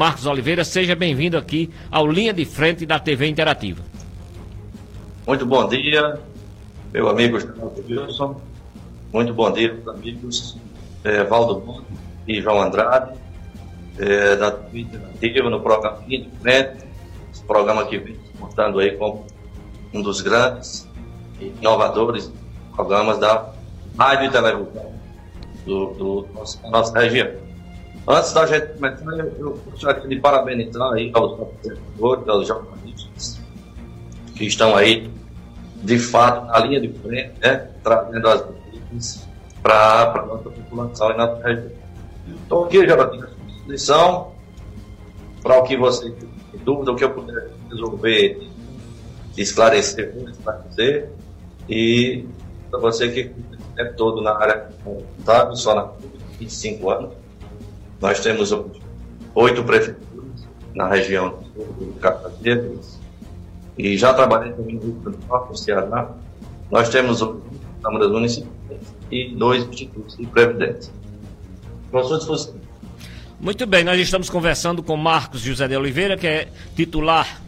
[0.00, 0.64] Marcos Oliveira.
[0.64, 3.82] Seja bem-vindo aqui ao Linha de Frente da TV Interativa.
[5.26, 6.18] Muito bom dia,
[6.90, 7.36] meu amigo
[7.86, 8.40] Wilson.
[9.12, 10.56] Muito bom dia, meus amigos
[11.04, 11.84] é, Valdo
[12.26, 13.12] e João Andrade,
[13.98, 16.78] é, da TV Interativa, no programa Linha de Frente.
[17.30, 19.26] Esse programa que vem se mostrando aí como
[19.92, 20.88] um dos grandes
[21.38, 22.32] inovadores
[22.74, 23.52] programas da
[23.98, 24.94] rádio e televisão
[25.66, 26.26] do, do
[26.62, 27.49] da nossa região.
[28.10, 33.40] Antes da gente começar, eu, gostaria de parabenizar aí aos professores, aos jornalistas
[34.34, 35.08] que estão aí,
[35.76, 39.28] de fato, na linha de frente, né, trazendo as notícias
[39.62, 41.70] para a nossa população e nossa região.
[42.42, 44.32] Estou aqui, já à disposição
[45.40, 46.28] para o que você tem
[46.64, 48.50] dúvida, o que eu puder resolver,
[49.36, 51.10] esclarecer, esclarecer.
[51.68, 52.26] E
[52.70, 53.32] para você que
[53.78, 55.92] é todo na área contábil, só na
[56.40, 57.19] 25 anos,
[58.00, 58.52] nós temos
[59.34, 62.98] oito prefeituras na região do Cacateiras
[63.76, 66.10] e já trabalhei também no Rio do Norte, no Ceará.
[66.70, 67.20] Nós temos
[67.82, 68.80] câmaras municipais
[69.10, 70.92] e dois institutos de previdência.
[71.92, 72.54] Disposição.
[73.40, 77.40] Muito bem, nós estamos conversando com Marcos José de Oliveira, que é titular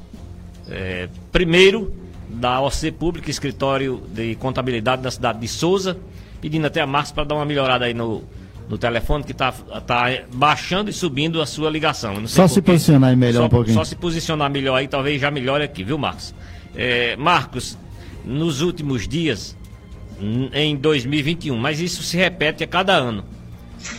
[0.69, 1.93] é, primeiro
[2.29, 5.97] da OC Pública, escritório de contabilidade da cidade de Souza,
[6.41, 8.25] pedindo até a Marcos para dar uma melhorada aí no,
[8.69, 12.27] no telefone que está tá baixando e subindo a sua ligação.
[12.27, 13.75] só se posicionar aí melhor só, um pouquinho.
[13.75, 16.35] Só se posicionar melhor aí, talvez já melhore aqui, viu, Marcos?
[16.75, 17.77] É, Marcos,
[18.25, 19.57] nos últimos dias,
[20.53, 23.25] em 2021, mas isso se repete a cada ano.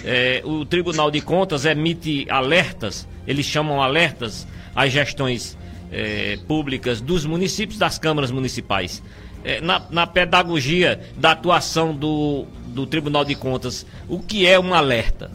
[0.03, 5.57] É, o Tribunal de Contas emite alertas, eles chamam alertas às gestões
[5.91, 9.03] é, públicas dos municípios, das câmaras municipais.
[9.43, 14.73] É, na, na, pedagogia da atuação do, do Tribunal de Contas, o que é um
[14.73, 15.31] alerta?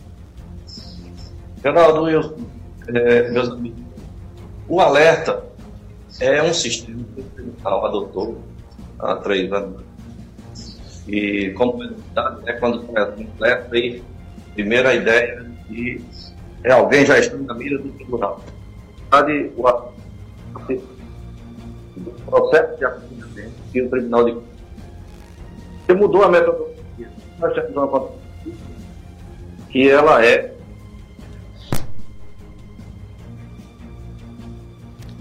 [1.62, 2.36] Geraldo, eu,
[2.88, 3.80] é, meus amigos,
[4.68, 5.44] o alerta
[6.20, 8.38] é um sistema que o Tribunal adotou
[8.98, 9.82] há três anos.
[11.06, 11.82] E como
[12.46, 14.02] é quando começa um alerta, aí,
[14.54, 16.02] primeira ideia de
[16.64, 18.42] é, alguém já está na mira do tribunal.
[21.96, 26.77] O processo de acompanhamento que o Tribunal de Contas mudou a metodologia.
[27.38, 28.12] Nós temos uma conta
[29.70, 30.58] que ela é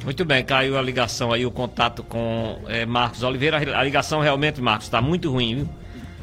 [0.08, 3.58] Muito bem, caiu a ligação aí, o contato com é, Marcos Oliveira.
[3.58, 5.70] A ligação realmente, Marcos, está muito ruim, viu?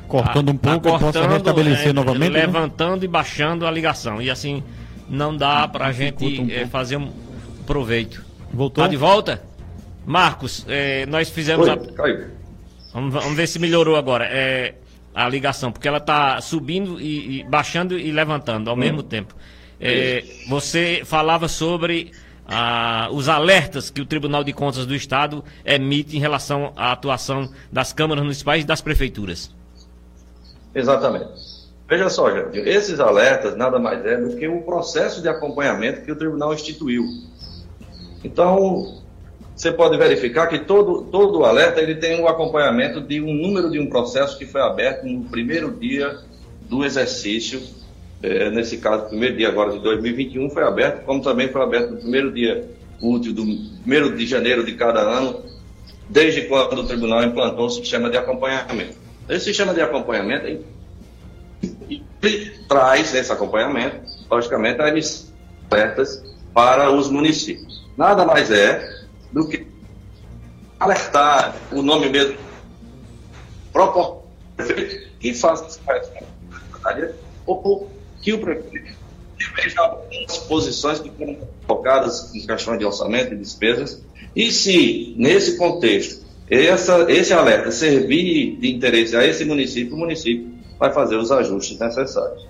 [0.09, 2.33] Cortando um tá pouco, tá cortando, posso restabelecer é, novamente?
[2.33, 2.47] Né?
[2.47, 3.05] Levantando né?
[3.05, 4.23] e baixando a ligação.
[4.23, 4.63] E assim,
[5.07, 7.13] não dá para a gente um é, fazer um
[7.67, 8.25] proveito.
[8.51, 8.83] Voltou?
[8.83, 9.43] Tá de volta?
[10.07, 11.69] Marcos, é, nós fizemos.
[11.69, 11.93] Oi, a...
[11.93, 12.29] Caiu.
[12.95, 14.25] Vamos, vamos, ver se melhorou agora.
[14.31, 14.77] É,
[15.15, 18.81] a ligação, porque ela está subindo e, e, baixando e levantando ao hum.
[18.81, 19.35] mesmo tempo.
[19.81, 22.11] É, você falava sobre
[22.47, 27.51] ah, os alertas que o Tribunal de Contas do Estado emite em relação à atuação
[27.71, 29.55] das câmaras municipais e das prefeituras.
[30.75, 31.55] Exatamente.
[31.89, 36.11] Veja só, gente, esses alertas nada mais é do que o processo de acompanhamento que
[36.11, 37.05] o tribunal instituiu.
[38.23, 39.03] Então,
[39.65, 43.79] você pode verificar que todo, todo alerta ele tem um acompanhamento de um número de
[43.79, 46.19] um processo que foi aberto no primeiro dia
[46.69, 47.63] do exercício.
[48.23, 51.97] É, nesse caso, primeiro dia agora de 2021 foi aberto, como também foi aberto no
[51.97, 52.69] primeiro dia
[53.01, 53.43] útil do
[53.81, 55.43] primeiro de janeiro de cada ano,
[56.11, 58.99] desde quando o tribunal implantou o sistema de acompanhamento.
[59.31, 60.47] Esse sistema de acompanhamento
[62.23, 63.97] ele traz esse acompanhamento,
[64.31, 65.33] logicamente, emissão
[65.71, 67.83] alertas para os municípios.
[67.97, 69.04] Nada mais é
[69.35, 69.67] do que
[70.79, 72.39] alertar o nome mesmo
[73.73, 74.23] propor
[75.19, 76.25] que faça essa
[77.45, 77.91] ou
[78.23, 78.95] que o prefeito
[79.57, 81.37] veja algumas posições que foram
[81.67, 84.03] colocadas em questões de orçamento e despesas
[84.37, 90.55] e se nesse contexto essa, esse alerta servir de interesse a esse município, o município
[90.79, 92.47] vai fazer os ajustes necessários.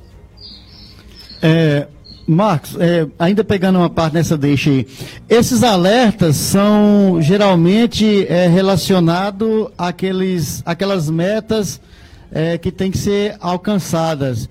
[1.40, 1.86] É,
[2.26, 4.86] Marcos, é, ainda pegando uma parte nessa deixa aí,
[5.28, 11.80] esses alertas são geralmente é, relacionados àqueles, àquelas metas
[12.32, 14.48] é, que têm que ser alcançadas.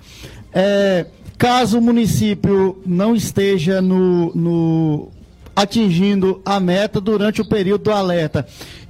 [0.53, 1.07] É,
[1.37, 5.09] caso o município não esteja no, no,
[5.55, 8.45] atingindo a meta durante o período do alerta,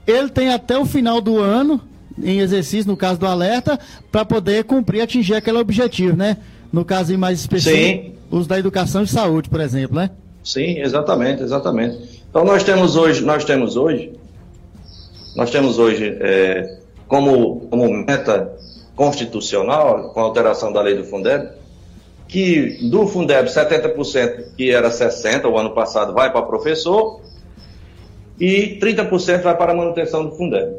[0.06, 1.80] ele tem até o final do ano,
[2.22, 3.80] em exercício, no caso do alerta,
[4.12, 6.38] para poder cumprir, atingir aquele objetivo, né?
[6.72, 8.10] No caso mais específico.
[8.10, 10.10] Sim os da educação e saúde, por exemplo, né?
[10.44, 12.24] Sim, exatamente, exatamente.
[12.28, 14.12] Então nós temos hoje, nós temos hoje,
[15.36, 18.52] nós temos hoje é, como, como meta
[18.96, 21.48] constitucional, com a alteração da lei do Fundeb,
[22.28, 27.22] que do Fundeb 70% que era 60% o ano passado vai para professor
[28.40, 30.76] e 30% vai para a manutenção do Fundeb.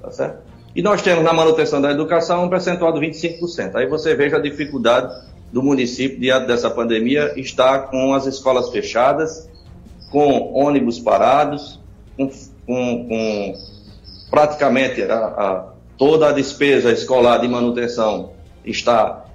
[0.00, 0.38] Tá certo?
[0.74, 3.74] E nós temos na manutenção da educação um percentual de 25%.
[3.74, 5.12] Aí você veja a dificuldade
[5.52, 9.48] do município diante dessa pandemia estar com as escolas fechadas,
[10.10, 11.78] com ônibus parados,
[12.16, 12.28] com,
[12.66, 13.54] com, com
[14.30, 15.68] praticamente a, a,
[15.98, 18.30] toda a despesa escolar de manutenção
[18.64, 19.26] está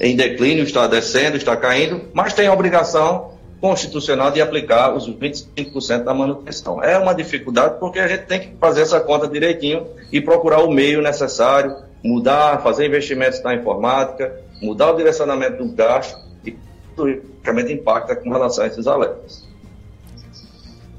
[0.00, 6.04] em declínio, está descendo, está caindo, mas tem a obrigação constitucional de aplicar os 25%
[6.04, 6.82] da manutenção.
[6.82, 10.70] É uma dificuldade porque a gente tem que fazer essa conta direitinho e procurar o
[10.70, 16.56] meio necessário, mudar, fazer investimentos na informática, mudar o direcionamento do gasto e
[16.96, 19.46] tudo realmente impacta com relação a esses alertas.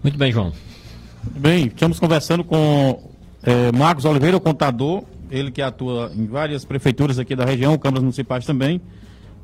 [0.03, 0.53] Muito bem, João.
[1.23, 3.11] Bem, estamos conversando com
[3.43, 8.03] é, Marcos Oliveira, o contador, ele que atua em várias prefeituras aqui da região, câmaras
[8.03, 8.81] municipais também,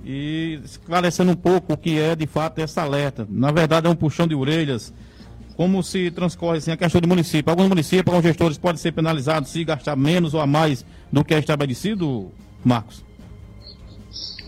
[0.03, 3.27] e esclarecendo um pouco o que é de fato essa alerta.
[3.29, 4.94] Na verdade, é um puxão de orelhas.
[5.57, 7.50] Como se transcorre assim, a questão do município?
[7.50, 11.33] Alguns municípios, alguns gestores podem ser penalizados se gastar menos ou a mais do que
[11.33, 12.29] é estabelecido,
[12.63, 13.03] Marcos?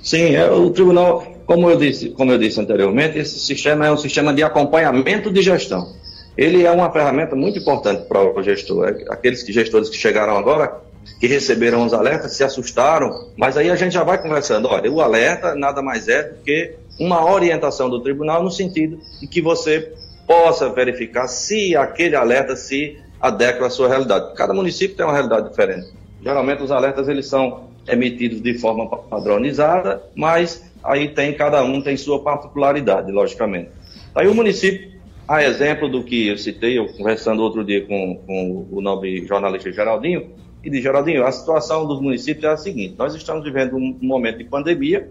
[0.07, 3.98] Sim, é, o tribunal, como eu disse, como eu disse anteriormente, esse sistema é um
[3.98, 5.94] sistema de acompanhamento de gestão.
[6.38, 8.88] Ele é uma ferramenta muito importante para o gestor.
[8.88, 10.80] É, aqueles gestores que chegaram agora
[11.19, 14.69] que receberam os alertas se assustaram, mas aí a gente já vai conversando.
[14.69, 19.27] Olha, o alerta nada mais é do que uma orientação do tribunal no sentido de
[19.27, 19.92] que você
[20.25, 24.33] possa verificar se aquele alerta se adequa à sua realidade.
[24.36, 25.92] Cada município tem uma realidade diferente.
[26.24, 31.98] Geralmente os alertas eles são emitidos de forma padronizada, mas aí tem cada um tem
[31.98, 33.69] sua particularidade, logicamente.
[34.13, 34.92] Aí o município,
[35.28, 39.72] a exemplo do que eu citei, eu conversando outro dia com, com o nobre jornalista
[39.72, 40.31] Geraldinho,
[40.63, 44.40] e de Geraldinho, a situação dos municípios é a seguinte: nós estamos vivendo um momento
[44.40, 45.10] de pandemia,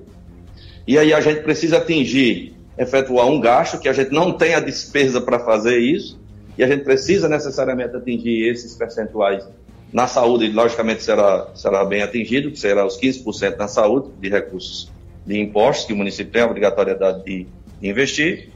[0.86, 4.60] e aí a gente precisa atingir, efetuar um gasto, que a gente não tem a
[4.60, 6.18] despesa para fazer isso,
[6.58, 9.46] e a gente precisa necessariamente atingir esses percentuais
[9.92, 14.90] na saúde, logicamente será, será bem atingido, que será os 15% na saúde, de recursos
[15.24, 17.46] de impostos, que o município tem a obrigatoriedade de,
[17.82, 18.50] investir.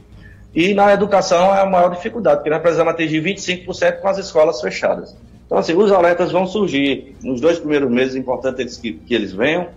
[0.53, 4.59] E na educação é a maior dificuldade, porque nós precisamos atingir 25% com as escolas
[4.61, 5.15] fechadas.
[5.45, 9.13] Então, assim, os alertas vão surgir nos dois primeiros meses, é importante eles, que, que
[9.13, 9.67] eles venham,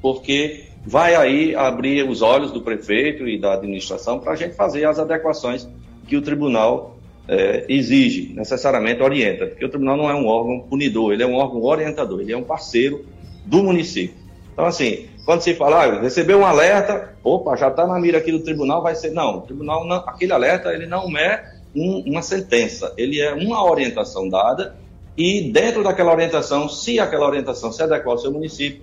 [0.00, 4.84] porque vai aí abrir os olhos do prefeito e da administração para a gente fazer
[4.84, 5.68] as adequações
[6.06, 6.91] que o tribunal
[7.28, 11.34] é, exige, necessariamente orienta, porque o tribunal não é um órgão punidor, ele é um
[11.34, 13.04] órgão orientador, ele é um parceiro
[13.44, 14.16] do município.
[14.52, 18.32] Então, assim, quando se fala, ah, recebeu um alerta, opa, já está na mira aqui
[18.32, 19.10] do tribunal, vai ser.
[19.10, 23.64] Não, o tribunal, não, aquele alerta, ele não é um, uma sentença, ele é uma
[23.64, 24.76] orientação dada
[25.16, 28.82] e dentro daquela orientação, se aquela orientação se adequar ao seu município,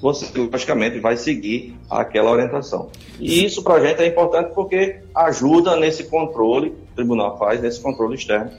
[0.00, 2.90] você logicamente vai seguir aquela orientação.
[3.20, 8.16] E isso para a gente é importante porque ajuda nesse controle, tribunal faz nesse controle
[8.16, 8.50] externo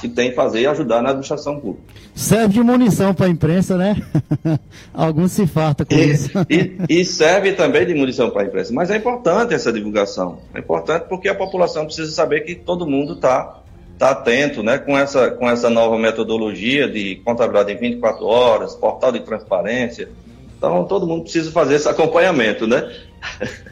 [0.00, 1.94] que tem que fazer e ajudar na administração pública.
[2.14, 3.96] Serve de munição para a imprensa, né?
[4.92, 6.30] Alguns se fartam com e, isso.
[6.50, 8.72] e, e, serve também de munição para a imprensa.
[8.72, 10.38] Mas é importante essa divulgação.
[10.54, 13.60] É importante porque a população precisa saber que todo mundo está
[13.98, 19.12] tá atento né, com, essa, com essa nova metodologia de contabilidade em 24 horas, portal
[19.12, 20.08] de transparência.
[20.56, 22.92] Então, todo mundo precisa fazer esse acompanhamento, né?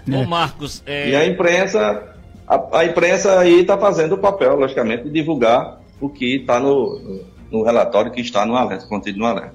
[0.09, 0.83] Ô, Marcos...
[0.87, 1.11] É...
[1.11, 2.12] E a imprensa,
[2.47, 7.25] a, a imprensa aí está fazendo o papel, logicamente, de divulgar o que está no,
[7.51, 9.55] no, relatório que está no alerta, contido no alerta.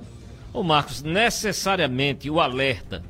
[0.54, 3.04] Ô Marcos, necessariamente o alerta,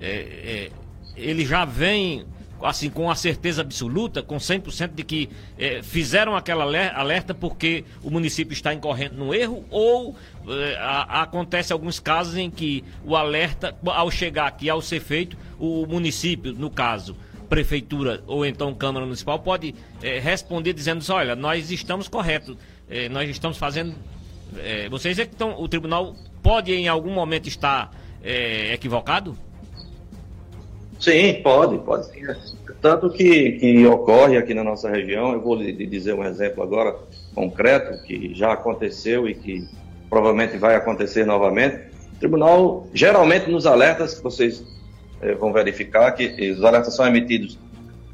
[0.00, 0.70] é, é,
[1.16, 2.24] ele já vem
[2.62, 5.28] assim com a certeza absoluta, com 100% de que
[5.58, 10.16] é, fizeram aquela alerta porque o município está incorrendo no erro ou
[10.48, 15.36] é, a, acontece alguns casos em que o alerta, ao chegar aqui, ao ser feito,
[15.58, 17.16] o município, no caso,
[17.48, 22.56] prefeitura ou então Câmara Municipal, pode é, responder dizendo assim, olha, nós estamos corretos
[22.88, 23.94] é, nós estamos fazendo.
[24.58, 25.60] É, vocês é que estão.
[25.60, 27.92] O tribunal pode em algum momento estar
[28.72, 29.36] equivocado?
[30.98, 32.22] Sim, pode, pode sim.
[32.80, 36.96] Tanto que, que ocorre aqui na nossa região, eu vou lhe dizer um exemplo agora
[37.34, 39.68] concreto, que já aconteceu e que
[40.08, 41.76] provavelmente vai acontecer novamente.
[42.14, 44.64] O tribunal, geralmente nos alertas que vocês
[45.32, 47.58] vão verificar, que os alertas são emitidos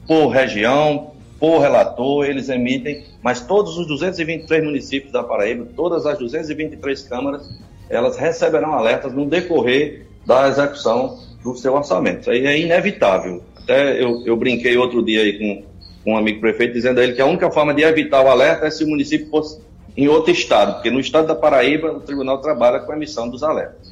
[0.06, 6.18] por região, por relator, eles emitem, mas todos os 223 municípios da Paraíba, todas as
[6.18, 7.48] 223 câmaras,
[7.88, 12.20] elas receberão alertas no decorrer da execução do seu orçamento.
[12.20, 13.42] Isso aí é inevitável.
[13.56, 15.64] Até eu, eu brinquei outro dia aí com,
[16.04, 18.66] com um amigo prefeito, dizendo a ele que a única forma de evitar o alerta
[18.66, 19.60] é se o município fosse
[19.96, 23.42] em outro estado, porque no estado da Paraíba o tribunal trabalha com a emissão dos
[23.42, 23.90] alertos.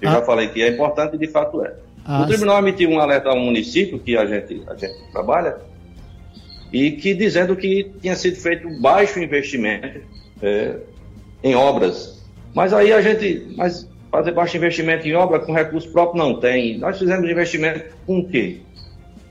[0.00, 0.12] Eu ah.
[0.12, 1.74] já falei que é importante e de fato é.
[2.08, 2.24] As...
[2.24, 5.58] O tribunal emitiu um alerta ao município que a gente, a gente trabalha
[6.72, 10.00] e que dizendo que tinha sido feito baixo investimento
[10.42, 10.76] é,
[11.44, 12.26] em obras.
[12.54, 16.78] Mas aí a gente, mas fazer baixo investimento em obra com recurso próprio não tem.
[16.78, 18.60] Nós fizemos investimento com o quê?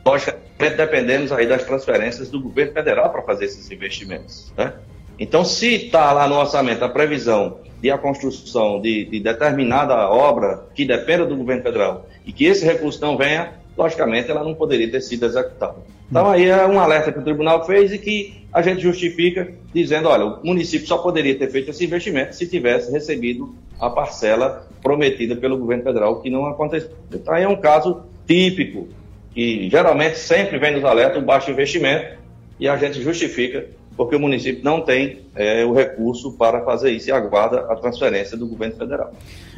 [0.05, 4.53] Logicamente dependemos aí das transferências do governo federal para fazer esses investimentos.
[4.55, 4.72] Né?
[5.19, 10.65] Então, se está lá no orçamento a previsão de a construção de, de, determinada obra
[10.74, 14.91] que dependa do governo federal e que esse recurso não venha, logicamente ela não poderia
[14.91, 15.77] ter sido executada.
[16.12, 20.10] Então aí é um alerta que o tribunal fez e que a gente justifica dizendo,
[20.10, 25.36] olha, o município só poderia ter feito esse investimento se tivesse recebido a parcela prometida
[25.36, 26.91] pelo governo federal, que não aconteceu.
[27.12, 28.89] Então aí é um caso típico,
[29.34, 32.17] que geralmente sempre vem nos alerta o baixo investimento
[32.60, 33.65] e a gente justifica
[33.96, 38.38] porque o município não tem é, o recurso para fazer isso e aguarda a transferência
[38.38, 39.12] do governo federal.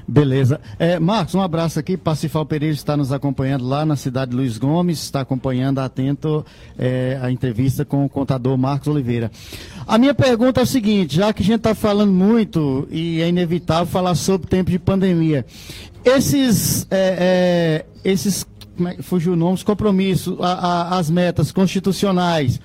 [0.10, 0.60] Beleza.
[0.80, 1.96] É, Marcos, um abraço aqui.
[1.96, 6.44] Pacifal Pereira está nos acompanhando lá na cidade de Luiz Gomes, está acompanhando atento
[6.80, 9.30] é, a entrevista com o contador Marcos Oliveira.
[9.86, 13.30] A minha pergunta é o seguinte: já que a gente está falando muito e é
[13.30, 15.46] inevitável falar sobre o tempo de pandemia,
[16.04, 21.52] esses, é, é esses como é, fugiu o nome, os compromissos, a, a, as metas
[21.52, 22.60] constitucionais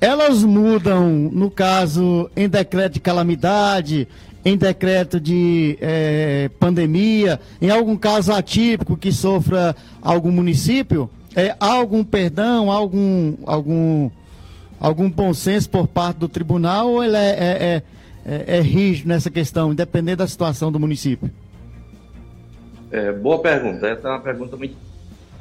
[0.00, 4.06] elas mudam, no caso, em decreto de calamidade,
[4.46, 11.72] em decreto de é, pandemia, em algum caso atípico que sofra algum município, é, há
[11.72, 14.08] algum perdão, algum, algum,
[14.78, 17.82] algum bom senso por parte do tribunal ou ele é, é,
[18.24, 21.28] é, é rígido nessa questão, independente da situação do município?
[22.92, 23.88] É, boa pergunta.
[23.88, 24.76] Essa é uma pergunta muito.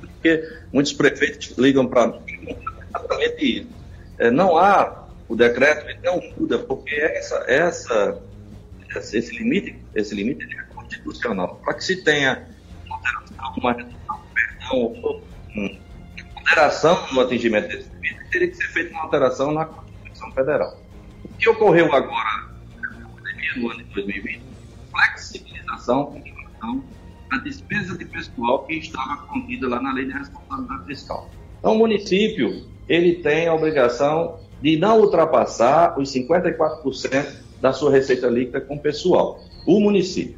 [0.02, 0.44] Porque
[0.74, 2.56] muitos prefeitos ligam para mim
[2.90, 3.76] exatamente isso
[4.18, 8.18] é, não há o decreto, ele não muda, porque essa, essa,
[9.00, 11.62] esse limite, esse limite é constitucional.
[11.64, 12.48] Para que se tenha
[13.58, 15.24] uma redução, perdão, ou
[16.36, 20.80] uma no atingimento desse limite, teria que ser feita uma alteração na Constituição Federal.
[21.24, 22.50] O que ocorreu agora,
[22.82, 24.42] na pandemia, no ano de 2020,
[24.92, 26.84] flexibilização com relação
[27.32, 31.30] à despesa de pessoal que estava contida lá na Lei de Responsabilidade Fiscal.
[31.60, 38.28] Então, o município ele tem a obrigação de não ultrapassar os 54% da sua receita
[38.28, 40.38] líquida com pessoal, o município.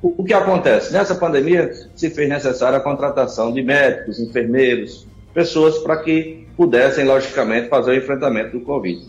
[0.00, 0.92] O, que acontece?
[0.92, 7.68] Nessa pandemia se fez necessária a contratação de médicos, enfermeiros, pessoas para que pudessem, logicamente,
[7.68, 9.04] fazer o enfrentamento do Covid.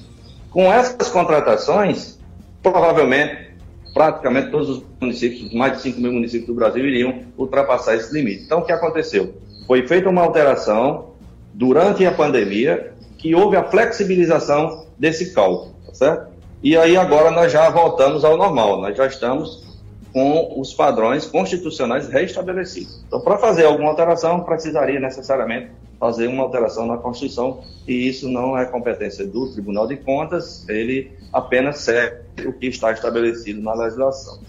[0.50, 2.20] Com essas contratações,
[2.64, 3.50] provavelmente,
[3.94, 8.44] praticamente todos os municípios, mais de 5 mil municípios do Brasil, iriam ultrapassar esse limite.
[8.46, 9.36] Então, o que aconteceu?
[9.68, 11.14] Foi feita uma alteração
[11.54, 16.29] durante a pandemia, que houve a flexibilização desse cálculo, tá certo?
[16.62, 19.64] E aí agora nós já voltamos ao normal, nós já estamos
[20.12, 23.04] com os padrões constitucionais restabelecidos.
[23.08, 28.58] Então, para fazer alguma alteração, precisaria necessariamente fazer uma alteração na Constituição, e isso não
[28.58, 34.40] é competência do Tribunal de Contas, ele apenas segue o que está estabelecido na legislação.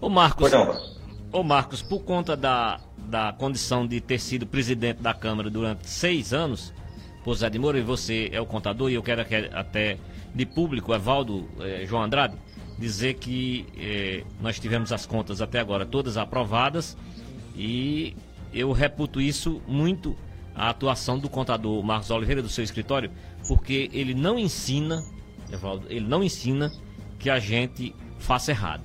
[0.00, 0.50] Ô Marcos,
[1.32, 6.32] ô Marcos, por conta da da condição de ter sido presidente da Câmara durante seis
[6.32, 6.72] anos,
[7.22, 9.98] por Zé de Moura, e você é o contador, e eu quero até
[10.34, 12.36] de público, Evaldo eh, João Andrade,
[12.78, 16.96] dizer que eh, nós tivemos as contas até agora todas aprovadas
[17.54, 18.16] e
[18.52, 20.16] eu reputo isso muito
[20.54, 23.10] a atuação do contador Marcos Oliveira do seu escritório,
[23.48, 25.04] porque ele não ensina,
[25.52, 26.72] Evaldo, ele não ensina
[27.18, 28.82] que a gente faça errado.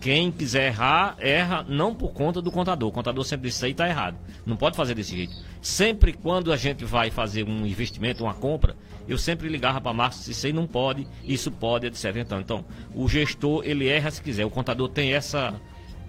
[0.00, 2.88] Quem quiser errar, erra não por conta do contador.
[2.88, 4.16] O contador sempre disse isso aí está errado.
[4.44, 5.34] Não pode fazer desse jeito.
[5.66, 8.76] Sempre quando a gente vai fazer um investimento, uma compra,
[9.08, 12.14] eu sempre ligava para se isso aí não pode, isso pode, etc.
[12.18, 14.44] Então, então, o gestor, ele erra se quiser.
[14.46, 15.60] O contador tem essa,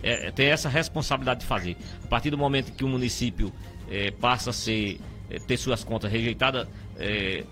[0.04, 1.76] é, tem essa responsabilidade de fazer.
[2.04, 3.52] A partir do momento que o município
[3.90, 7.44] é, passa a ser, é, ter suas contas rejeitadas, é,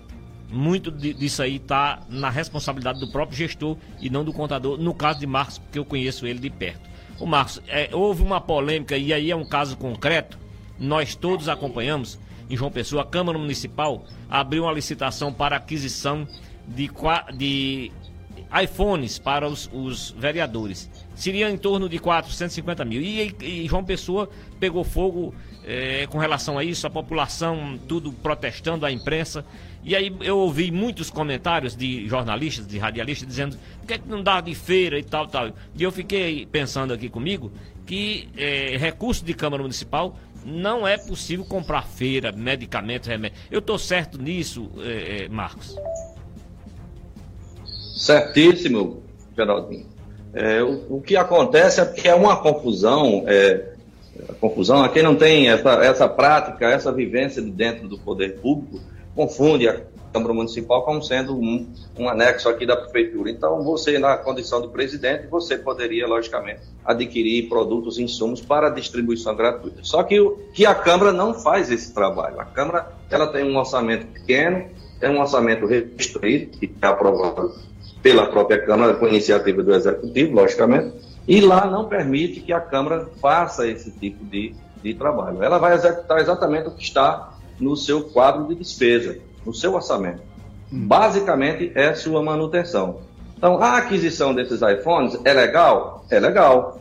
[0.48, 5.18] muito disso aí está na responsabilidade do próprio gestor e não do contador, no caso
[5.18, 6.88] de Marcos, porque eu conheço ele de perto.
[7.18, 10.45] O Marcos, é, houve uma polêmica e aí é um caso concreto,
[10.78, 12.18] nós todos acompanhamos,
[12.48, 16.26] em João Pessoa, a Câmara Municipal abriu uma licitação para aquisição
[16.68, 16.90] de,
[17.36, 17.92] de
[18.62, 20.88] iPhones para os, os, vereadores.
[21.14, 23.02] Seria em torno de 450 mil.
[23.02, 24.28] E, e João Pessoa
[24.60, 29.44] pegou fogo é, com relação a isso, a população tudo protestando, a imprensa.
[29.82, 34.08] E aí eu ouvi muitos comentários de jornalistas, de radialistas, dizendo por que, é que
[34.08, 35.52] não dá de feira e tal, tal.
[35.74, 37.52] E eu fiquei pensando aqui comigo
[37.84, 40.16] que é, recurso de Câmara Municipal
[40.46, 43.40] não é possível comprar feira, medicamentos, remédios.
[43.50, 45.76] Eu estou certo nisso, é, é, Marcos?
[47.96, 49.02] Certíssimo,
[49.36, 49.86] Geraldinho.
[50.32, 53.72] É, o, o, que acontece é que é uma confusão, é,
[54.38, 58.80] confusão, a quem não tem essa, essa prática, essa vivência de dentro do poder público,
[59.14, 59.80] confunde a
[60.16, 61.66] Câmara Municipal como sendo um,
[61.98, 63.30] um anexo aqui da Prefeitura.
[63.30, 69.36] Então, você, na condição de presidente, você poderia, logicamente, adquirir produtos e insumos para distribuição
[69.36, 69.80] gratuita.
[69.82, 70.18] Só que,
[70.54, 72.40] que a Câmara não faz esse trabalho.
[72.40, 74.64] A Câmara ela tem um orçamento pequeno,
[74.98, 77.52] tem um orçamento restrito, que é aprovado
[78.02, 80.94] pela própria Câmara, com iniciativa do Executivo, logicamente,
[81.28, 85.42] e lá não permite que a Câmara faça esse tipo de, de trabalho.
[85.42, 90.20] Ela vai executar exatamente o que está no seu quadro de despesa, no seu orçamento.
[90.72, 90.86] Hum.
[90.86, 93.00] Basicamente é sua manutenção.
[93.38, 96.04] Então, a aquisição desses iPhones é legal?
[96.10, 96.80] É legal.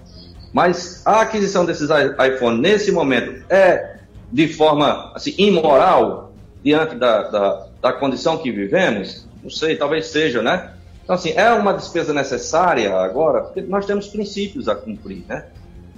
[0.51, 3.99] Mas a aquisição desses iPhones nesse momento é
[4.31, 9.27] de forma assim, imoral diante da, da, da condição que vivemos?
[9.43, 10.71] Não sei, talvez seja, né?
[11.03, 15.45] Então, assim, é uma despesa necessária agora, porque nós temos princípios a cumprir, né?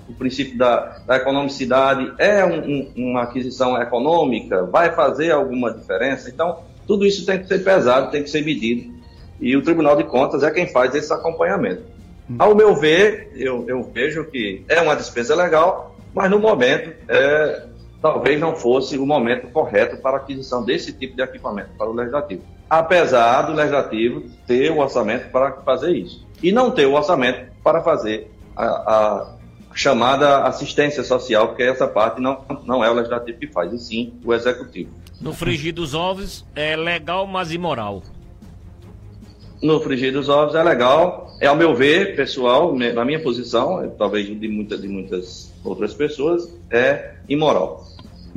[0.08, 6.30] O princípio da, da economicidade é um, um, uma aquisição econômica, vai fazer alguma diferença.
[6.30, 8.96] Então, tudo isso tem que ser pesado, tem que ser medido.
[9.40, 11.84] E o Tribunal de Contas é quem faz esse acompanhamento.
[12.30, 12.36] Hum.
[12.40, 17.66] Ao meu ver, eu, eu vejo que é uma despesa legal, mas no momento é,
[18.02, 21.94] talvez não fosse o momento correto para a aquisição desse tipo de equipamento para o
[21.94, 22.42] legislativo.
[22.70, 26.26] Apesar do legislativo ter o orçamento para fazer isso.
[26.42, 29.37] E não ter o orçamento para fazer a, a
[29.78, 34.14] chamada assistência social, porque essa parte não, não é o legislativo que faz, e sim
[34.26, 34.90] o executivo.
[35.22, 38.02] No frigir dos ovos é legal, mas imoral.
[39.62, 44.28] No frigir dos ovos é legal, é ao meu ver, pessoal, na minha posição, talvez
[44.28, 47.86] de, muita, de muitas outras pessoas, é imoral.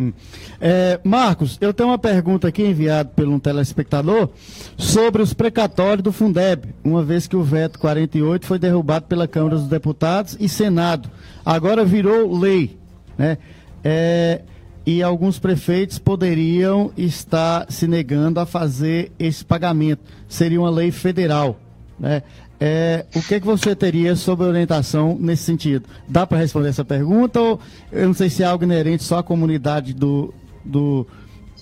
[0.00, 0.14] Hum.
[0.59, 4.30] É, Marcos, eu tenho uma pergunta aqui enviada por um telespectador
[4.78, 9.57] sobre os precatórios do Fundeb, uma vez que o veto 48 foi derrubado pela Câmara
[9.57, 11.11] dos Deputados e Senado.
[11.45, 12.78] Agora virou lei,
[13.19, 13.37] né?
[13.85, 14.40] É,
[14.87, 20.02] e alguns prefeitos poderiam estar se negando a fazer esse pagamento.
[20.26, 21.61] Seria uma lei federal,
[21.99, 22.23] né?
[22.62, 25.88] É, o que, é que você teria sobre orientação nesse sentido?
[26.06, 27.58] Dá para responder essa pergunta ou
[27.90, 31.06] eu não sei se é algo inerente só à comunidade do, do,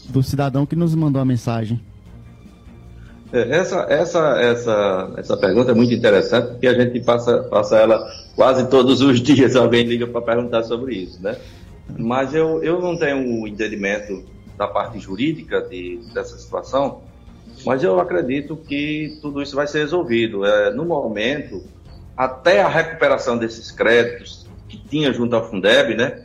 [0.09, 1.81] do cidadão que nos mandou a mensagem?
[3.33, 8.05] É, essa, essa, essa, essa pergunta é muito interessante porque a gente passa, passa ela
[8.35, 9.55] quase todos os dias.
[9.55, 11.37] Alguém liga para perguntar sobre isso, né?
[11.97, 14.25] Mas eu, eu não tenho o entendimento
[14.57, 17.03] da parte jurídica de, dessa situação
[17.65, 20.45] mas eu acredito que tudo isso vai ser resolvido.
[20.45, 21.63] É, no momento,
[22.17, 26.25] até a recuperação desses créditos que tinha junto ao Fundeb, né,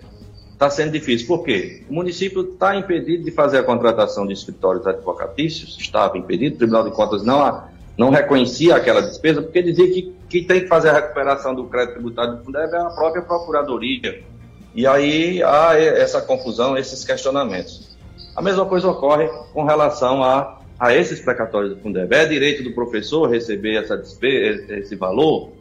[0.52, 1.28] está sendo difícil.
[1.28, 1.84] Por quê?
[1.90, 6.84] O município está impedido de fazer a contratação de escritórios advocatícios, estava impedido, o Tribunal
[6.84, 7.64] de Contas não,
[7.98, 11.96] não reconhecia aquela despesa, porque dizia que quem tem que fazer a recuperação do crédito
[11.96, 14.24] tributário do Fundeb é a própria Procuradoria.
[14.74, 17.96] E aí há essa confusão, esses questionamentos.
[18.36, 22.14] A mesma coisa ocorre com relação a a esses precatórios do Fundeb.
[22.14, 25.52] É direito do professor receber essa despesa, esse valor?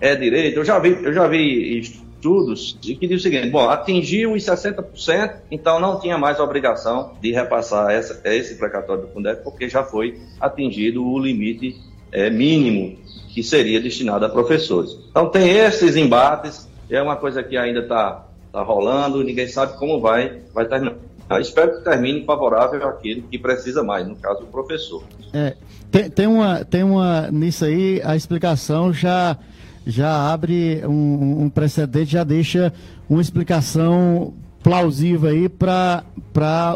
[0.00, 0.58] É direito?
[0.58, 5.36] Eu já vi, eu já vi estudos que dizem o seguinte: bom, atingiu os 60%,
[5.50, 10.18] então não tinha mais obrigação de repassar essa, esse precatório do Fundeb, porque já foi
[10.40, 11.76] atingido o limite
[12.12, 12.98] é, mínimo
[13.32, 14.96] que seria destinado a professores.
[15.10, 20.00] Então tem esses embates, é uma coisa que ainda está tá rolando, ninguém sabe como
[20.00, 20.96] vai, vai terminar.
[21.28, 25.02] Eu espero que termine favorável àquele que precisa mais, no caso o professor.
[25.32, 25.56] É,
[25.90, 29.36] tem, tem, uma, tem uma, nisso aí, a explicação já,
[29.84, 32.72] já abre um, um precedente, já deixa
[33.08, 36.04] uma explicação plausível aí para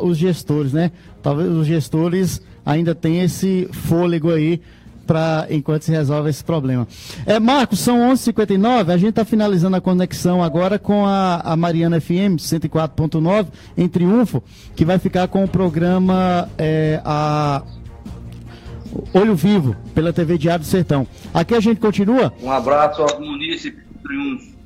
[0.02, 0.90] os gestores, né?
[1.22, 4.60] Talvez os gestores ainda tenham esse fôlego aí
[5.11, 6.87] para enquanto se resolve esse problema.
[7.27, 12.01] É, Marcos, são 11h59, a gente está finalizando a conexão agora com a, a Mariana
[12.01, 14.40] FM 104.9 em Triunfo,
[14.77, 17.61] que vai ficar com o programa é, a
[19.12, 21.05] Olho Vivo pela TV Diário do Sertão.
[21.35, 22.33] Aqui a gente continua.
[22.40, 24.60] Um abraço ao município de Triunfo.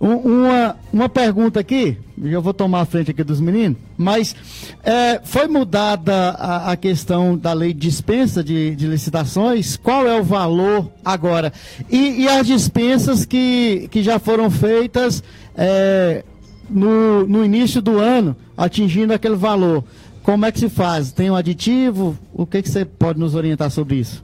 [0.00, 4.34] Uma, uma pergunta aqui, eu vou tomar a frente aqui dos meninos, mas
[4.82, 9.76] é, foi mudada a, a, questão da lei de dispensa de, de, licitações?
[9.76, 11.52] Qual é o valor agora?
[11.90, 15.22] E, e as dispensas que, que já foram feitas
[15.56, 16.24] é,
[16.68, 19.84] no, no início do ano, atingindo aquele valor?
[20.22, 21.10] Como é que se faz?
[21.12, 22.16] Tem um aditivo?
[22.34, 24.22] O que, que você pode nos orientar sobre isso?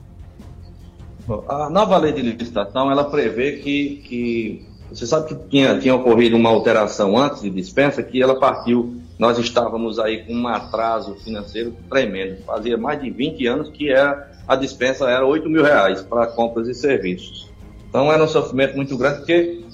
[1.49, 6.37] A nova lei de licitação, ela prevê que, que você sabe que tinha, tinha ocorrido
[6.37, 11.75] uma alteração antes de dispensa, que ela partiu, nós estávamos aí com um atraso financeiro
[11.89, 12.41] tremendo.
[12.45, 16.69] Fazia mais de 20 anos que era, a dispensa era 8 mil reais para compras
[16.69, 17.51] e serviços.
[17.89, 19.65] Então era um sofrimento muito grande, porque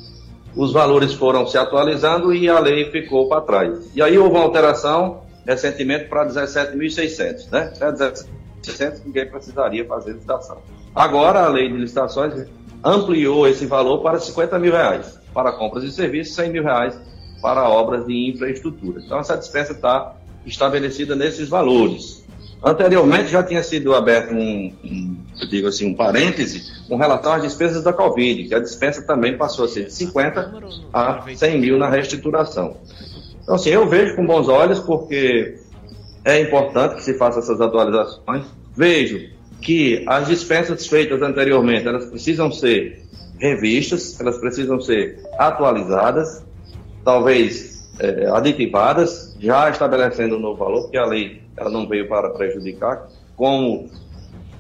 [0.55, 3.91] os valores foram se atualizando e a lei ficou para trás.
[3.95, 7.71] E aí houve uma alteração recentemente para 17.600, né?
[7.75, 10.57] Até 17.600 ninguém precisaria fazer licitação.
[10.95, 12.33] Agora a lei de licitações
[12.83, 16.99] ampliou esse valor para 50 mil reais para compras de serviços, 100 mil reais
[17.41, 19.01] para obras de infraestrutura.
[19.03, 20.15] Então essa dispensa está
[20.45, 22.23] estabelecida nesses valores.
[22.63, 25.17] Anteriormente já tinha sido aberto um, um,
[25.49, 29.65] digo assim, um parêntese com relação às despesas da Covid, que a dispensa também passou
[29.65, 30.53] a ser de 50
[30.93, 32.77] a 100 mil na reestruturação.
[33.41, 35.57] Então, assim, eu vejo com bons olhos, porque
[36.23, 38.45] é importante que se faça essas atualizações.
[38.75, 39.29] Vejo
[39.61, 43.05] que as dispensas feitas anteriormente, elas precisam ser
[43.39, 46.43] revistas, elas precisam ser atualizadas,
[47.03, 52.29] talvez é, aditivadas, já estabelecendo um novo valor, porque a lei ela não veio para
[52.29, 53.89] prejudicar, como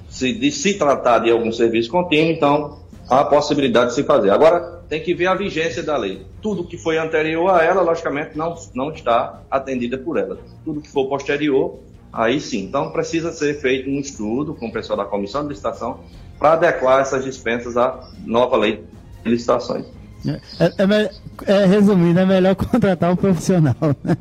[0.09, 4.29] se, de se tratar de algum serviço contínuo, então há a possibilidade de se fazer.
[4.29, 6.25] Agora, tem que ver a vigência da lei.
[6.41, 10.37] Tudo que foi anterior a ela, logicamente, não, não está atendida por ela.
[10.65, 11.79] Tudo que for posterior,
[12.11, 12.63] aí sim.
[12.63, 15.99] Então, precisa ser feito um estudo com o pessoal da comissão de licitação
[16.37, 18.83] para adequar essas dispensas à nova lei
[19.23, 19.85] de licitações.
[20.25, 21.11] É, é,
[21.47, 23.75] é, resumindo, é melhor contratar um profissional.
[24.03, 24.17] Né?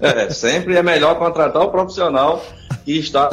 [0.00, 2.44] é, sempre é melhor contratar o um profissional
[2.84, 3.30] que está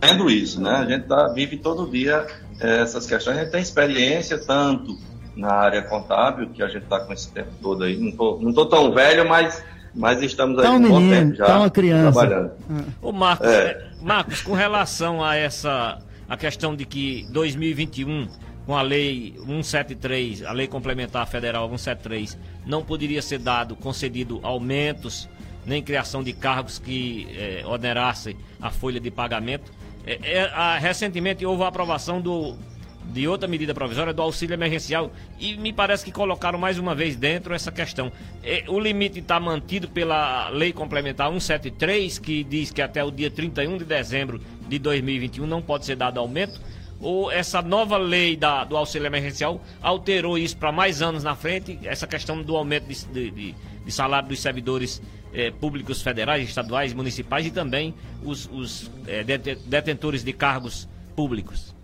[0.00, 0.70] vendo isso, né?
[0.70, 2.26] A gente tá, vive todo dia
[2.60, 4.98] é, essas questões, a gente tem experiência tanto
[5.36, 7.96] na área contábil, que a gente está com esse tempo todo aí.
[7.96, 9.62] Não tô, não tô tão velho, mas,
[9.94, 12.12] mas estamos aí tá um com menino, tempo já tá uma criança.
[12.12, 12.52] trabalhando.
[13.02, 13.88] Ô Marcos, é.
[14.02, 15.98] Marcos, com relação a essa
[16.28, 18.28] a questão de que 2021
[18.66, 25.26] com a lei 173, a lei complementar federal 173, não poderia ser dado, concedido aumentos,
[25.64, 29.72] nem criação de cargos que eh, onerassem a folha de pagamento.
[30.06, 32.56] É, é, a, recentemente houve a aprovação do,
[33.08, 37.16] de outra medida provisória do auxílio emergencial e me parece que colocaram mais uma vez
[37.16, 38.12] dentro essa questão.
[38.42, 43.30] É, o limite está mantido pela lei complementar 173, que diz que até o dia
[43.30, 46.60] 31 de dezembro de 2021 não pode ser dado aumento
[47.00, 51.78] ou essa nova lei da, do auxílio emergencial alterou isso para mais anos na frente,
[51.84, 55.00] essa questão do aumento de, de, de salário dos servidores
[55.32, 59.22] eh, públicos federais, estaduais, municipais e também os, os eh,
[59.66, 61.74] detentores de cargos públicos?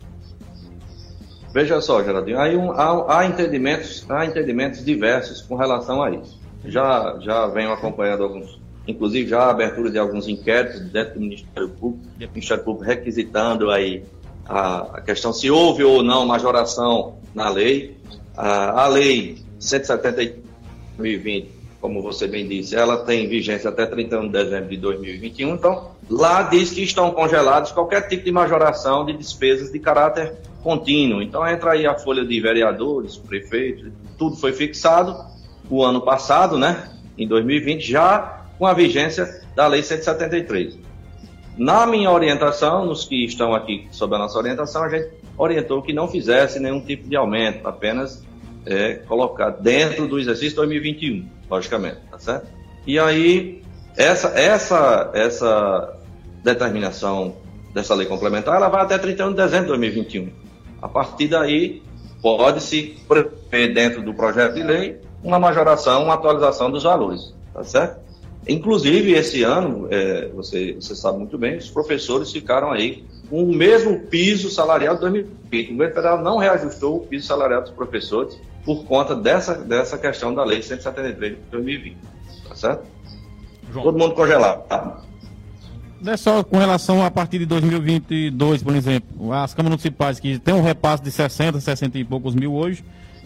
[1.55, 6.37] Veja só, Geraldinho, aí um, há, há, entendimentos, há entendimentos diversos com relação a isso.
[6.65, 11.69] Já, já venho acompanhando alguns, inclusive já a abertura de alguns inquéritos dentro do Ministério
[11.69, 14.03] Público, o Ministério Público requisitando aí
[14.45, 17.97] a, questão se houve ou não majoração na lei.
[18.37, 20.35] A, a lei 170 de
[20.99, 25.55] 2020, como você bem disse, ela tem vigência até 31 de dezembro de 2021.
[25.55, 31.23] Então, lá diz que estão congelados qualquer tipo de majoração de despesas de caráter contínuo.
[31.23, 35.17] Então, entra aí a folha de vereadores, prefeitos, tudo foi fixado
[35.69, 36.91] o ano passado, né?
[37.17, 40.79] Em 2020, já com a vigência da Lei 173.
[41.57, 45.93] Na minha orientação, nos que estão aqui sob a nossa orientação, a gente orientou que
[45.93, 48.25] não fizesse nenhum tipo de aumento, apenas
[48.67, 52.49] é, colocar dentro do exercício 2021, logicamente, tá certo?
[52.87, 53.63] E aí,
[53.97, 55.97] essa, essa, essa
[56.43, 57.37] determinação
[57.73, 60.31] dessa lei complementar, ela vai até 31 de dezembro de 2021.
[60.81, 61.83] A partir daí,
[62.23, 68.05] pode-se prever dentro do projeto de lei uma majoração, uma atualização dos valores, tá certo?
[68.47, 73.55] Inclusive, esse ano, é, você, você sabe muito bem, os professores ficaram aí com o
[73.55, 75.69] mesmo piso salarial de 2020.
[75.69, 80.35] O governo federal não reajustou o piso salarial dos professores por conta dessa, dessa questão
[80.35, 81.97] da lei 173 de 2020.
[82.49, 82.94] Tá certo?
[83.75, 83.85] João.
[83.85, 84.67] Todo mundo congelado.
[84.69, 85.01] Tá?
[86.01, 90.39] Não é só com relação a partir de 2022, por exemplo, as câmaras municipais que
[90.39, 92.85] tem um repasse de 60, 60 e poucos mil hoje,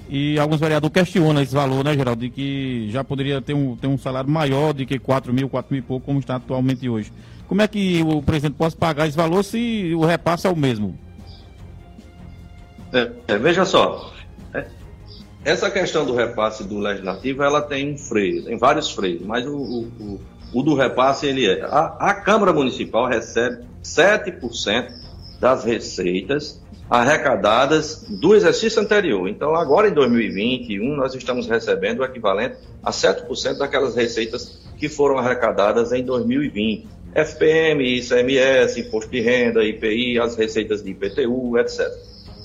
[0.08, 2.20] e alguns vereadores questionam esse valor, né, Geraldo?
[2.20, 5.72] De que já poderia ter um, ter um salário maior do que 4 mil, 4
[5.72, 7.12] mil e pouco, como está atualmente hoje.
[7.46, 10.98] Como é que o presidente pode pagar esse valor se o repasse é o mesmo?
[12.92, 14.12] É, é, veja só,
[14.54, 14.66] é,
[15.44, 19.56] essa questão do repasse do legislativo, ela tem um freio, tem vários freios, mas o,
[19.56, 20.20] o, o
[20.52, 21.62] do repasse, ele é.
[21.62, 24.88] A, a Câmara Municipal recebe 7%
[25.40, 29.28] das receitas arrecadadas do exercício anterior.
[29.28, 35.18] Então, agora em 2021, nós estamos recebendo o equivalente a 7% daquelas receitas que foram
[35.18, 36.88] arrecadadas em 2020.
[37.14, 41.80] FPM, ICMS, Imposto de Renda, IPI, as receitas de IPTU, etc.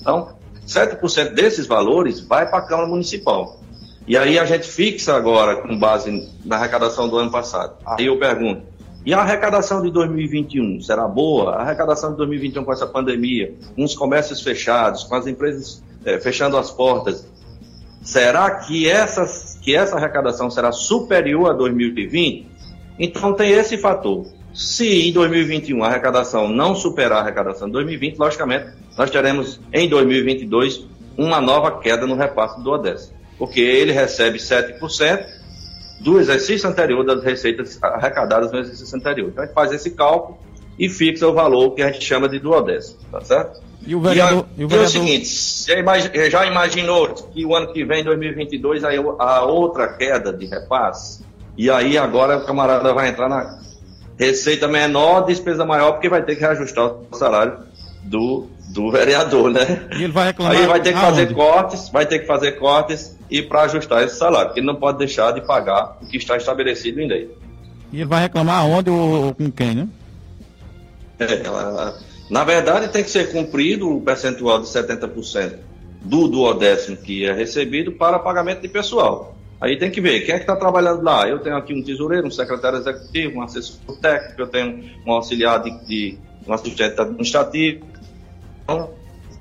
[0.00, 0.36] Então,
[0.66, 3.60] 7% desses valores vai para a Câmara Municipal.
[4.06, 7.76] E aí a gente fixa agora, com base na arrecadação do ano passado.
[7.86, 8.62] Aí eu pergunto,
[9.06, 11.56] e a arrecadação de 2021 será boa?
[11.56, 16.18] A arrecadação de 2021 com essa pandemia, com os comércios fechados, com as empresas é,
[16.18, 17.26] fechando as portas,
[18.02, 22.46] será que, essas, que essa arrecadação será superior a 2020?
[22.98, 24.26] Então tem esse fator.
[24.54, 29.88] Se em 2021 a arrecadação não superar a arrecadação de 2020, logicamente nós teremos em
[29.88, 30.86] 2022
[31.16, 35.26] uma nova queda no repasse do ODS, porque ele recebe 7%
[36.00, 39.30] do exercício anterior das receitas arrecadadas no exercício anterior.
[39.30, 40.38] Então a gente faz esse cálculo
[40.78, 43.62] e fixa o valor que a gente chama de duodécimo, tá certo?
[43.86, 44.46] E o vereador...
[44.56, 44.84] E, a, e o vereador...
[44.84, 50.32] é o seguinte, já imaginou que o ano que vem, 2022, aí a outra queda
[50.32, 51.24] de repasse?
[51.56, 53.58] E aí agora o camarada vai entrar na
[54.18, 57.58] receita menor, despesa maior, porque vai ter que reajustar o salário
[58.02, 59.86] do, do vereador, né?
[59.92, 61.10] E ele vai reclamar Aí vai ter que aonde?
[61.10, 64.74] fazer cortes, vai ter que fazer cortes e para ajustar esse salário, porque ele não
[64.74, 67.30] pode deixar de pagar o que está estabelecido em lei.
[67.92, 69.88] E ele vai reclamar aonde ou, ou com quem, né?
[71.20, 71.96] É, ela,
[72.28, 75.54] na verdade, tem que ser cumprido o percentual de 70%
[76.02, 79.36] do duodécimo que é recebido para pagamento de pessoal.
[79.60, 81.28] Aí tem que ver quem é que está trabalhando lá.
[81.28, 85.62] Eu tenho aqui um tesoureiro, um secretário executivo, um assessor técnico, eu tenho um auxiliar
[85.62, 87.94] de, de um assistente administrativo.
[88.64, 88.90] Então,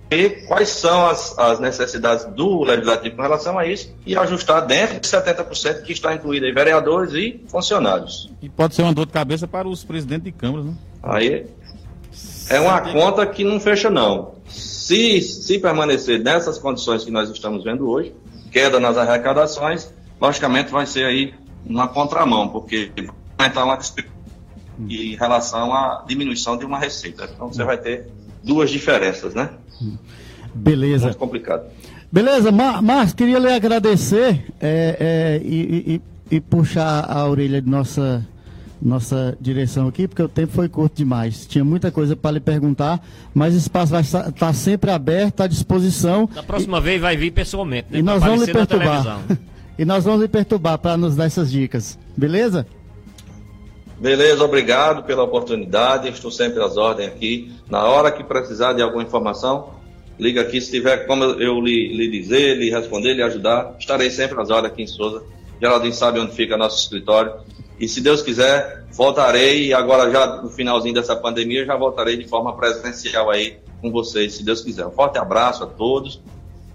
[0.09, 4.99] ver quais são as, as, necessidades do legislativo com relação a isso e ajustar dentro
[4.99, 8.31] de 70% que está incluído aí vereadores e funcionários.
[8.41, 10.73] E pode ser uma dor de cabeça para os presidentes de câmaras, né?
[11.01, 11.47] Aí
[12.49, 14.35] é uma conta que não fecha, não.
[14.47, 18.13] Se, se permanecer nessas condições que nós estamos vendo hoje,
[18.51, 21.33] queda nas arrecadações, logicamente vai ser aí
[21.65, 22.91] uma contramão, porque
[23.37, 23.79] vai entrar uma
[24.79, 27.29] em relação à diminuição de uma receita.
[27.33, 28.09] Então você vai ter
[28.43, 29.49] duas diferenças, né?
[30.53, 31.05] Beleza.
[31.05, 31.63] Muito complicado.
[32.11, 38.23] Beleza, Márcio, queria lhe agradecer é, é, e, e, e, puxar a orelha de nossa,
[38.79, 41.47] nossa direção aqui, porque o tempo foi curto demais.
[41.47, 43.03] Tinha muita coisa para lhe perguntar,
[43.33, 46.29] mas o espaço vai estar tá sempre aberto, à disposição.
[46.35, 47.97] Da próxima e, vez vai vir pessoalmente, né?
[47.97, 49.21] E nós vamos lhe perturbar.
[49.79, 51.97] e nós vamos lhe perturbar para nos dar essas dicas.
[52.15, 52.67] Beleza?
[54.03, 56.09] Beleza, obrigado pela oportunidade.
[56.09, 57.53] Estou sempre às ordens aqui.
[57.69, 59.75] Na hora que precisar de alguma informação,
[60.19, 60.59] liga aqui.
[60.59, 64.73] Se tiver como eu lhe, lhe dizer, lhe responder, lhe ajudar, estarei sempre às ordens
[64.73, 65.23] aqui em Souza.
[65.57, 67.31] Geraldinho sabe onde fica nosso escritório.
[67.79, 69.67] E se Deus quiser, voltarei.
[69.67, 74.33] E agora, já no finalzinho dessa pandemia, já voltarei de forma presencial aí com vocês,
[74.33, 74.85] se Deus quiser.
[74.85, 76.19] Um forte abraço a todos.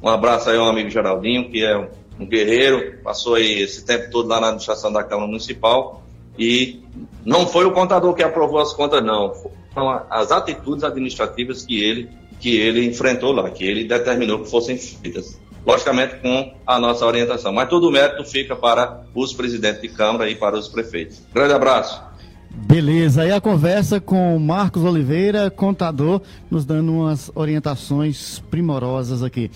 [0.02, 1.76] Um abraço aí ao amigo Geraldinho, que é
[2.18, 6.07] um guerreiro, passou aí esse tempo todo lá na administração da Câmara Municipal
[6.38, 6.80] e
[7.24, 9.32] não foi o contador que aprovou as contas, não.
[9.74, 14.78] Foram as atitudes administrativas que ele, que ele enfrentou lá, que ele determinou que fossem
[14.78, 15.38] feitas.
[15.66, 17.52] Logicamente com a nossa orientação.
[17.52, 21.20] Mas todo o mérito fica para os presidentes de Câmara e para os prefeitos.
[21.34, 22.08] Grande abraço.
[22.50, 26.20] Beleza, aí a conversa com Marcos Oliveira, contador,
[26.50, 29.50] nos dando umas orientações primorosas aqui.